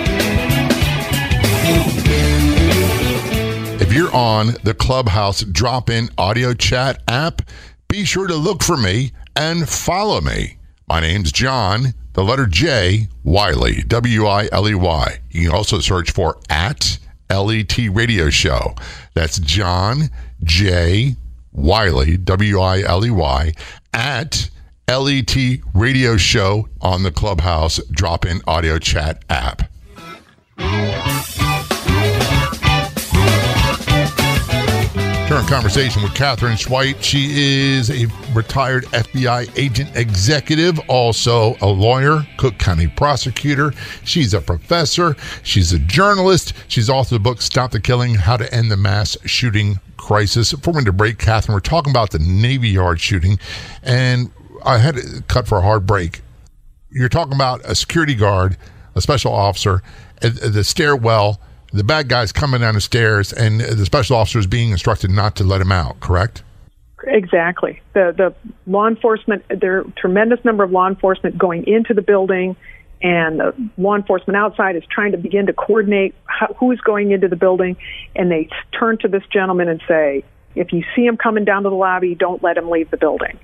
[3.81, 7.41] If you're on the Clubhouse drop in audio chat app,
[7.87, 10.57] be sure to look for me and follow me.
[10.87, 15.19] My name's John, the letter J, Wiley, W I L E Y.
[15.29, 18.75] You can also search for at LET Radio Show.
[19.13, 20.09] That's John
[20.43, 21.15] J.
[21.53, 23.53] Wiley, W I L E Y,
[23.93, 24.49] at
[24.89, 25.35] LET
[25.73, 29.63] Radio Show on the Clubhouse drop in audio chat app.
[35.31, 37.01] Current conversation with Katherine Schweit.
[37.01, 43.71] She is a retired FBI agent executive, also a lawyer, Cook County prosecutor.
[44.03, 45.15] She's a professor.
[45.41, 46.51] She's a journalist.
[46.67, 50.51] She's authored the book Stop the Killing How to End the Mass Shooting Crisis.
[50.51, 53.39] Before we to break, Katherine, we're talking about the Navy Yard shooting,
[53.83, 54.31] and
[54.65, 56.23] I had to cut for a hard break.
[56.89, 58.57] You're talking about a security guard,
[58.95, 59.81] a special officer,
[60.21, 61.39] at the stairwell
[61.73, 65.35] the bad guy's coming down the stairs and the special officer is being instructed not
[65.37, 66.43] to let him out, correct?
[67.03, 67.81] Exactly.
[67.93, 72.01] The the law enforcement there are a tremendous number of law enforcement going into the
[72.01, 72.55] building
[73.01, 77.27] and the law enforcement outside is trying to begin to coordinate how, who's going into
[77.27, 77.75] the building
[78.15, 81.69] and they turn to this gentleman and say, if you see him coming down to
[81.69, 83.39] the lobby, don't let him leave the building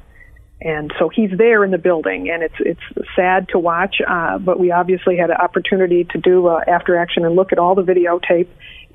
[0.60, 3.98] and so he's there in the building, and it's it's sad to watch.
[4.06, 7.60] Uh, but we obviously had an opportunity to do uh, after action and look at
[7.60, 8.48] all the videotape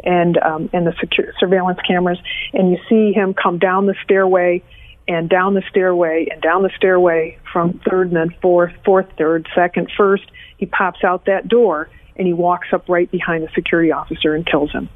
[0.03, 2.19] and um, and the secure, surveillance cameras,
[2.53, 4.63] and you see him come down the stairway
[5.07, 9.49] and down the stairway and down the stairway from third and then fourth, fourth, third,
[9.55, 10.25] second, first.
[10.57, 14.47] He pops out that door and he walks up right behind the security officer and
[14.47, 14.89] kills him.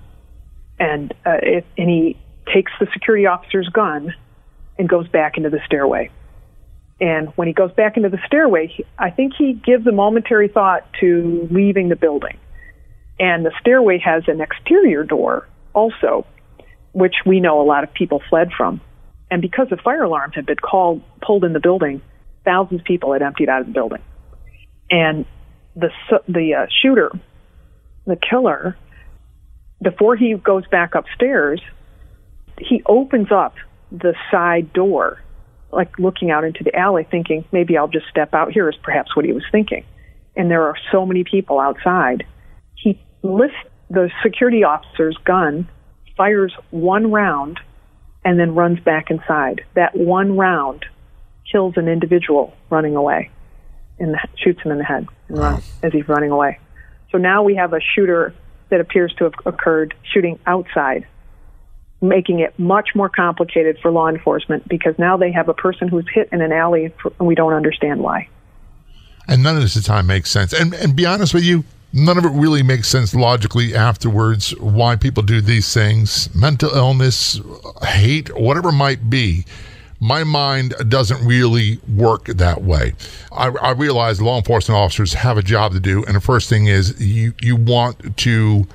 [0.78, 2.16] And uh, it, and he
[2.52, 4.14] takes the security officer's gun
[4.78, 6.10] and goes back into the stairway.
[7.00, 10.48] And when he goes back into the stairway, he, I think he gives a momentary
[10.48, 12.38] thought to leaving the building.
[13.18, 16.26] And the stairway has an exterior door also,
[16.92, 18.80] which we know a lot of people fled from.
[19.30, 22.00] And because the fire alarm had been called, pulled in the building,
[22.44, 24.02] thousands of people had emptied out of the building.
[24.90, 25.26] And
[25.74, 25.90] the
[26.28, 27.10] the uh, shooter,
[28.06, 28.76] the killer,
[29.82, 31.60] before he goes back upstairs,
[32.58, 33.54] he opens up
[33.90, 35.20] the side door
[35.72, 39.14] like looking out into the alley thinking maybe I'll just step out here is perhaps
[39.14, 39.84] what he was thinking.
[40.36, 42.24] And there are so many people outside.
[42.74, 43.56] He lifts
[43.88, 45.68] the security officer's gun,
[46.16, 47.60] fires one round,
[48.24, 49.62] and then runs back inside.
[49.74, 50.84] That one round
[51.50, 53.30] kills an individual running away
[53.98, 55.58] and shoots him in the head wow.
[55.82, 56.58] as he's running away.
[57.12, 58.34] So now we have a shooter
[58.68, 61.06] that appears to have occurred shooting outside
[62.00, 66.06] making it much more complicated for law enforcement because now they have a person who's
[66.12, 68.28] hit in an alley and we don't understand why.
[69.28, 70.52] And none of this at the time makes sense.
[70.52, 74.96] And and be honest with you, none of it really makes sense logically afterwards why
[74.96, 76.32] people do these things.
[76.34, 77.40] Mental illness,
[77.82, 79.44] hate, whatever might be.
[79.98, 82.92] My mind doesn't really work that way.
[83.32, 86.66] I, I realize law enforcement officers have a job to do, and the first thing
[86.66, 88.66] is you you want to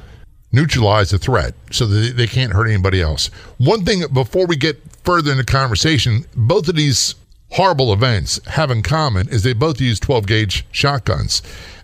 [0.52, 3.28] neutralize the threat so that they can't hurt anybody else.
[3.58, 7.16] One thing before we get further in the conversation, both of these
[7.52, 11.42] horrible events have in common is they both use 12 gauge shotguns.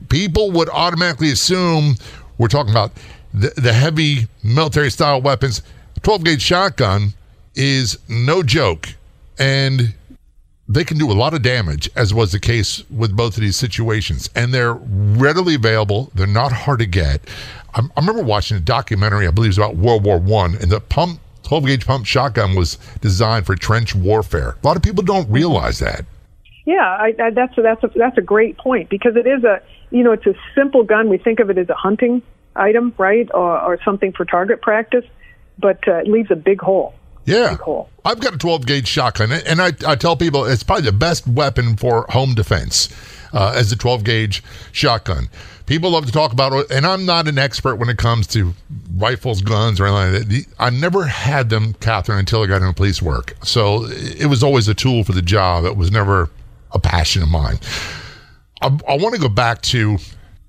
[0.10, 1.96] People would automatically assume
[2.38, 2.92] we're talking about
[3.34, 5.62] the, the heavy military style weapons.
[6.04, 7.14] 12 gauge shotgun
[7.56, 8.90] is no joke
[9.40, 9.94] and
[10.70, 13.56] they can do a lot of damage, as was the case with both of these
[13.56, 14.30] situations.
[14.36, 16.12] And they're readily available.
[16.14, 17.22] They're not hard to get.
[17.74, 20.70] I, I remember watching a documentary, I believe it was about World War One, and
[20.70, 24.58] the pump 12 gauge pump shotgun was designed for trench warfare.
[24.62, 26.04] A lot of people don't realize that.
[26.66, 29.62] Yeah, I, I, that's a, that's a, that's a great point because it is a
[29.90, 31.08] you know it's a simple gun.
[31.08, 32.22] We think of it as a hunting
[32.58, 35.06] item, right, or, or something for target practice,
[35.58, 36.94] but uh, it leaves a big hole.
[37.28, 37.90] Yeah, hole.
[38.04, 41.28] I've got a 12 gauge shotgun, and I, I tell people it's probably the best
[41.28, 42.90] weapon for home defense
[43.34, 45.30] uh, as a 12 gauge shotgun
[45.68, 48.54] people love to talk about it, and I'm not an expert when it comes to
[48.96, 50.46] rifles, guns, or anything like that.
[50.58, 53.36] I never had them, Katherine, until I got into police work.
[53.44, 55.66] So it was always a tool for the job.
[55.66, 56.32] It was never
[56.72, 57.60] a passion of mine.
[58.62, 59.98] I, I want to go back to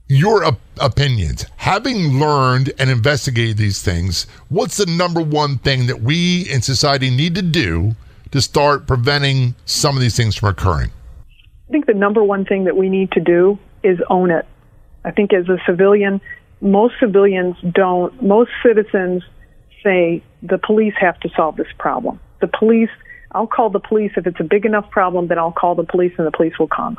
[0.09, 1.45] your op- opinions.
[1.57, 7.11] Having learned and investigated these things, what's the number one thing that we in society
[7.11, 7.95] need to do
[8.33, 10.91] to start preventing some of these things from occurring?
[11.69, 14.47] I think the number one thing that we need to do is own it.
[15.05, 16.21] I think as a civilian,
[16.61, 19.23] most civilians don't, most citizens
[19.85, 22.19] say the police have to solve this problem.
[22.41, 22.91] The police,
[23.33, 24.13] I'll call the police.
[24.17, 26.69] If it's a big enough problem, then I'll call the police and the police will
[26.69, 26.99] come.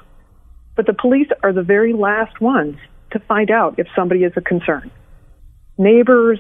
[0.75, 2.77] But the police are the very last ones
[3.11, 4.91] to find out if somebody is a concern.
[5.77, 6.39] Neighbors,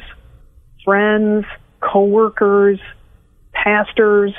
[0.83, 1.45] friends,
[1.79, 2.79] coworkers,
[3.53, 4.33] pastors,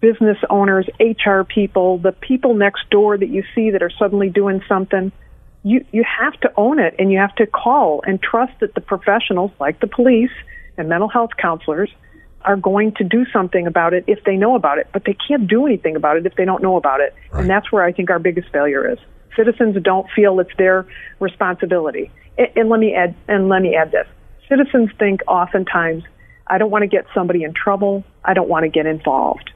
[0.00, 4.62] business owners, HR people, the people next door that you see that are suddenly doing
[4.68, 5.12] something–
[5.64, 8.80] you you have to own it and you have to call and trust that the
[8.80, 10.30] professionals like the police
[10.76, 11.90] and mental health counselors
[12.42, 15.48] are going to do something about it if they know about it but they can't
[15.48, 17.40] do anything about it if they don't know about it right.
[17.40, 18.98] and that's where i think our biggest failure is
[19.36, 20.86] citizens don't feel it's their
[21.20, 24.06] responsibility and, and let me add and let me add this
[24.48, 26.04] citizens think oftentimes
[26.46, 28.04] I don't want to get somebody in trouble.
[28.24, 29.50] I don't want to get involved.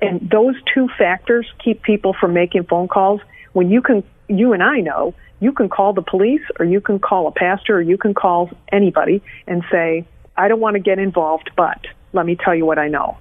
[0.00, 3.20] And those two factors keep people from making phone calls
[3.52, 6.98] when you can, you and I know, you can call the police or you can
[6.98, 10.98] call a pastor or you can call anybody and say, I don't want to get
[10.98, 13.18] involved, but let me tell you what I know.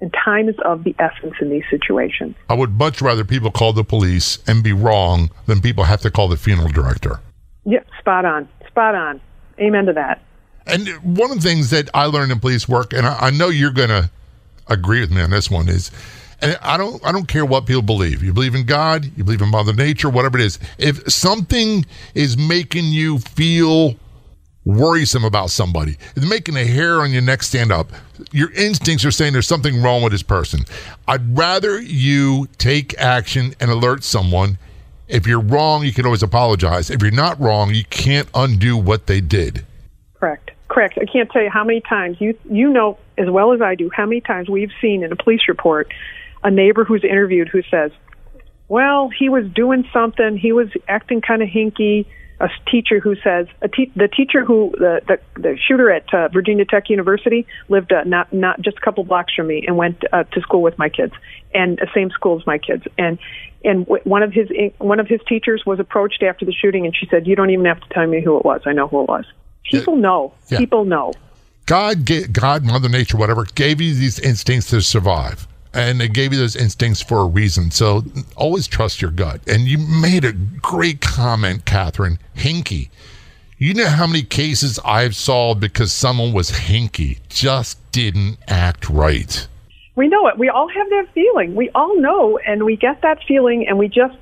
[0.00, 2.34] And time is of the essence in these situations.
[2.48, 6.10] I would much rather people call the police and be wrong than people have to
[6.10, 7.20] call the funeral director.
[7.66, 8.48] Yep, spot on.
[8.66, 9.20] Spot on.
[9.58, 10.22] Amen to that.
[10.66, 13.48] And one of the things that I learned in police work, and I, I know
[13.48, 14.10] you're going to
[14.68, 15.90] agree with me on this one, is
[16.42, 18.22] and I don't I don't care what people believe.
[18.22, 20.58] You believe in God, you believe in Mother Nature, whatever it is.
[20.78, 21.84] If something
[22.14, 23.96] is making you feel
[24.64, 27.90] worrisome about somebody, it's making a hair on your neck stand up,
[28.32, 30.64] your instincts are saying there's something wrong with this person.
[31.08, 34.58] I'd rather you take action and alert someone.
[35.08, 36.90] If you're wrong, you can always apologize.
[36.90, 39.64] If you're not wrong, you can't undo what they did.
[40.14, 40.50] Correct.
[40.68, 40.98] Correct.
[41.00, 43.90] I can't tell you how many times you you know as well as I do
[43.92, 45.92] how many times we've seen in a police report
[46.44, 47.90] a neighbor who's interviewed who says,
[48.68, 50.36] "Well, he was doing something.
[50.36, 52.06] He was acting kind of hinky."
[52.40, 56.28] A teacher who says a te- the teacher who the the, the shooter at uh,
[56.28, 60.02] Virginia Tech University lived uh, not not just a couple blocks from me and went
[60.12, 61.12] uh, to school with my kids
[61.54, 62.84] and the same school as my kids.
[62.96, 63.18] And
[63.62, 66.96] and w- one of his one of his teachers was approached after the shooting and
[66.96, 68.62] she said you don't even have to tell me who it was.
[68.64, 69.26] I know who it was.
[69.64, 70.00] People yeah.
[70.00, 70.34] know.
[70.48, 70.58] Yeah.
[70.58, 71.12] people know.
[71.66, 76.38] God God Mother Nature whatever gave you these instincts to survive and they gave you
[76.38, 77.70] those instincts for a reason.
[77.70, 78.04] So
[78.36, 79.40] always trust your gut.
[79.46, 82.18] And you made a great comment, Katherine.
[82.36, 82.90] Hinky.
[83.58, 89.46] You know how many cases I've solved because someone was hinky, just didn't act right.
[89.96, 90.38] We know it.
[90.38, 91.54] We all have that feeling.
[91.54, 94.16] We all know, and we get that feeling, and we just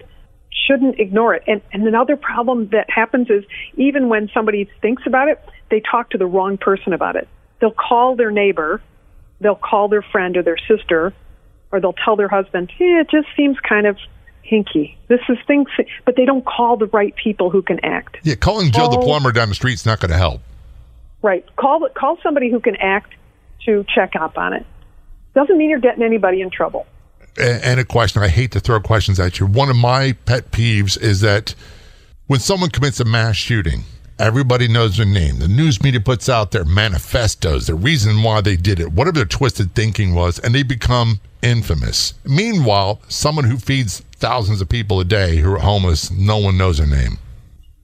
[0.66, 1.44] shouldn't ignore it.
[1.46, 3.44] And, and another problem that happens is
[3.76, 5.40] even when somebody thinks about it,
[5.70, 7.28] they talk to the wrong person about it.
[7.61, 8.82] They'll call their neighbor,
[9.40, 11.14] they'll call their friend or their sister,
[11.72, 13.98] or they'll tell their husband, yeah, it just seems kind of
[14.50, 14.96] hinky.
[15.08, 15.68] This is things,
[16.04, 18.16] but they don't call the right people who can act.
[18.22, 20.40] Yeah, calling call, Joe the plumber down the street is not going to help.
[21.20, 21.44] Right.
[21.56, 23.14] Call call somebody who can act
[23.66, 24.64] to check up on it.
[25.34, 26.86] Doesn't mean you're getting anybody in trouble.
[27.40, 28.22] And a question.
[28.22, 29.46] I hate to throw questions at you.
[29.46, 31.54] One of my pet peeves is that
[32.26, 33.84] when someone commits a mass shooting,
[34.18, 35.38] Everybody knows their name.
[35.38, 39.24] The news media puts out their manifestos, the reason why they did it, whatever their
[39.24, 42.14] twisted thinking was, and they become infamous.
[42.24, 46.78] Meanwhile, someone who feeds thousands of people a day who are homeless, no one knows
[46.78, 47.18] their name.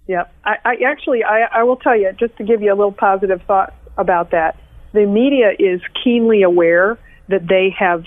[0.09, 0.35] Yep.
[0.45, 3.41] I, I actually, I, I will tell you, just to give you a little positive
[3.47, 4.59] thought about that,
[4.93, 8.05] the media is keenly aware that they have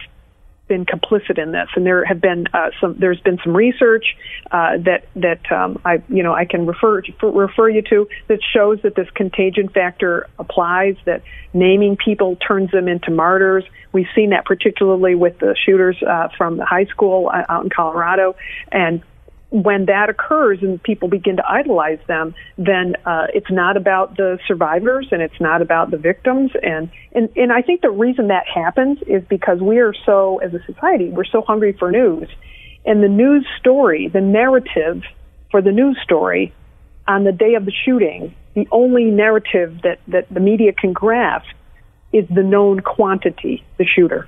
[0.67, 2.95] been complicit in this, and there have been uh, some.
[2.99, 4.15] There's been some research
[4.51, 8.79] uh, that that um, I you know I can refer refer you to that shows
[8.83, 10.95] that this contagion factor applies.
[11.05, 13.63] That naming people turns them into martyrs.
[13.91, 17.69] We've seen that particularly with the shooters uh, from the high school uh, out in
[17.69, 18.35] Colorado,
[18.71, 19.01] and
[19.49, 24.37] when that occurs and people begin to idolize them, then uh, it's not about the
[24.45, 26.51] survivors and it's not about the victims.
[26.61, 30.53] And, and, and I think the reason that happens is because we are so, as
[30.53, 32.27] a society, we're so hungry for news.
[32.85, 35.03] And the news story, the narrative
[35.49, 36.53] for the news story
[37.07, 41.47] on the day of the shooting, the only narrative that, that the media can grasp
[42.11, 44.27] is the known quantity, the shooter.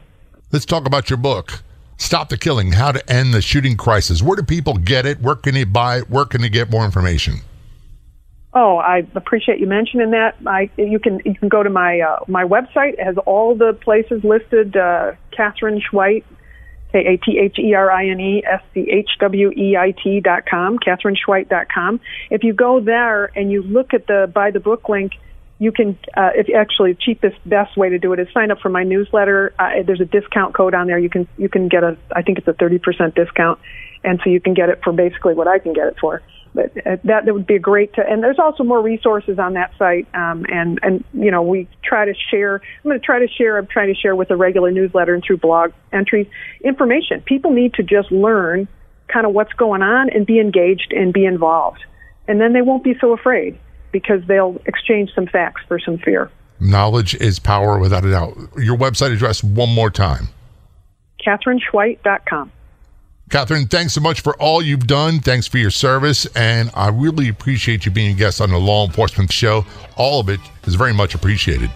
[0.51, 1.61] Let's talk about your book.
[1.99, 4.23] Stop the Killing, How to End the Shooting Crisis.
[4.23, 5.19] Where do people get it?
[5.19, 6.09] Where can they buy it?
[6.09, 7.41] Where can they get more information?
[8.53, 10.35] Oh, I appreciate you mentioning that.
[10.47, 12.93] I you can you can go to my uh, my website.
[12.93, 14.75] It has all the places listed.
[14.75, 16.23] Uh, Katherine Schweit,
[16.91, 19.91] K A T H E R I N E S C H W E I
[19.91, 21.99] T dot com, Katherine Schweit dot com.
[22.31, 25.11] If you go there and you look at the buy the book link,
[25.60, 28.60] you can uh, if actually the cheapest best way to do it is sign up
[28.60, 29.53] for my newsletter.
[29.60, 30.97] Uh, there's a discount code on there.
[30.97, 33.60] You can you can get a i think it's a 30% discount.
[34.01, 36.24] And so you can get it for basically what i can get it for.
[36.55, 39.53] But uh, that that would be a great to, and there's also more resources on
[39.53, 43.20] that site um, and and you know we try to share i'm going to try
[43.20, 46.28] to share i'm trying to share with a regular newsletter and through blog entries
[46.64, 47.22] information.
[47.22, 48.68] People need to just learn
[49.10, 51.84] kind of what's going on and be engaged and be involved.
[52.28, 53.60] And then they won't be so afraid
[53.91, 56.29] because they'll exchange some facts for some fear.
[56.59, 58.37] Knowledge is power without a doubt.
[58.57, 60.27] Your website address one more time.
[61.25, 62.51] KatherineSchweit.com.
[63.29, 65.19] Katherine, thanks so much for all you've done.
[65.19, 66.25] Thanks for your service.
[66.35, 69.65] And I really appreciate you being a guest on the Law Enforcement Show.
[69.97, 71.69] All of it is very much appreciated.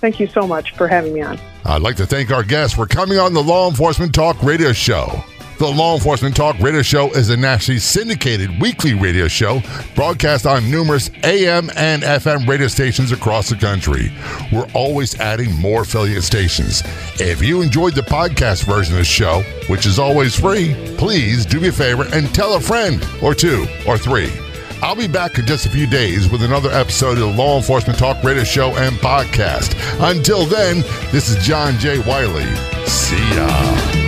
[0.00, 1.38] Thank you so much for having me on.
[1.64, 5.24] I'd like to thank our guests for coming on the Law Enforcement Talk radio show.
[5.60, 9.60] The Law Enforcement Talk Radio Show is a nationally syndicated weekly radio show
[9.94, 14.10] broadcast on numerous AM and FM radio stations across the country.
[14.50, 16.82] We're always adding more affiliate stations.
[17.20, 21.60] If you enjoyed the podcast version of the show, which is always free, please do
[21.60, 24.32] me a favor and tell a friend or two or three.
[24.80, 27.98] I'll be back in just a few days with another episode of the Law Enforcement
[27.98, 29.76] Talk Radio Show and Podcast.
[30.00, 30.80] Until then,
[31.12, 31.98] this is John J.
[31.98, 32.46] Wiley.
[32.86, 33.99] See ya.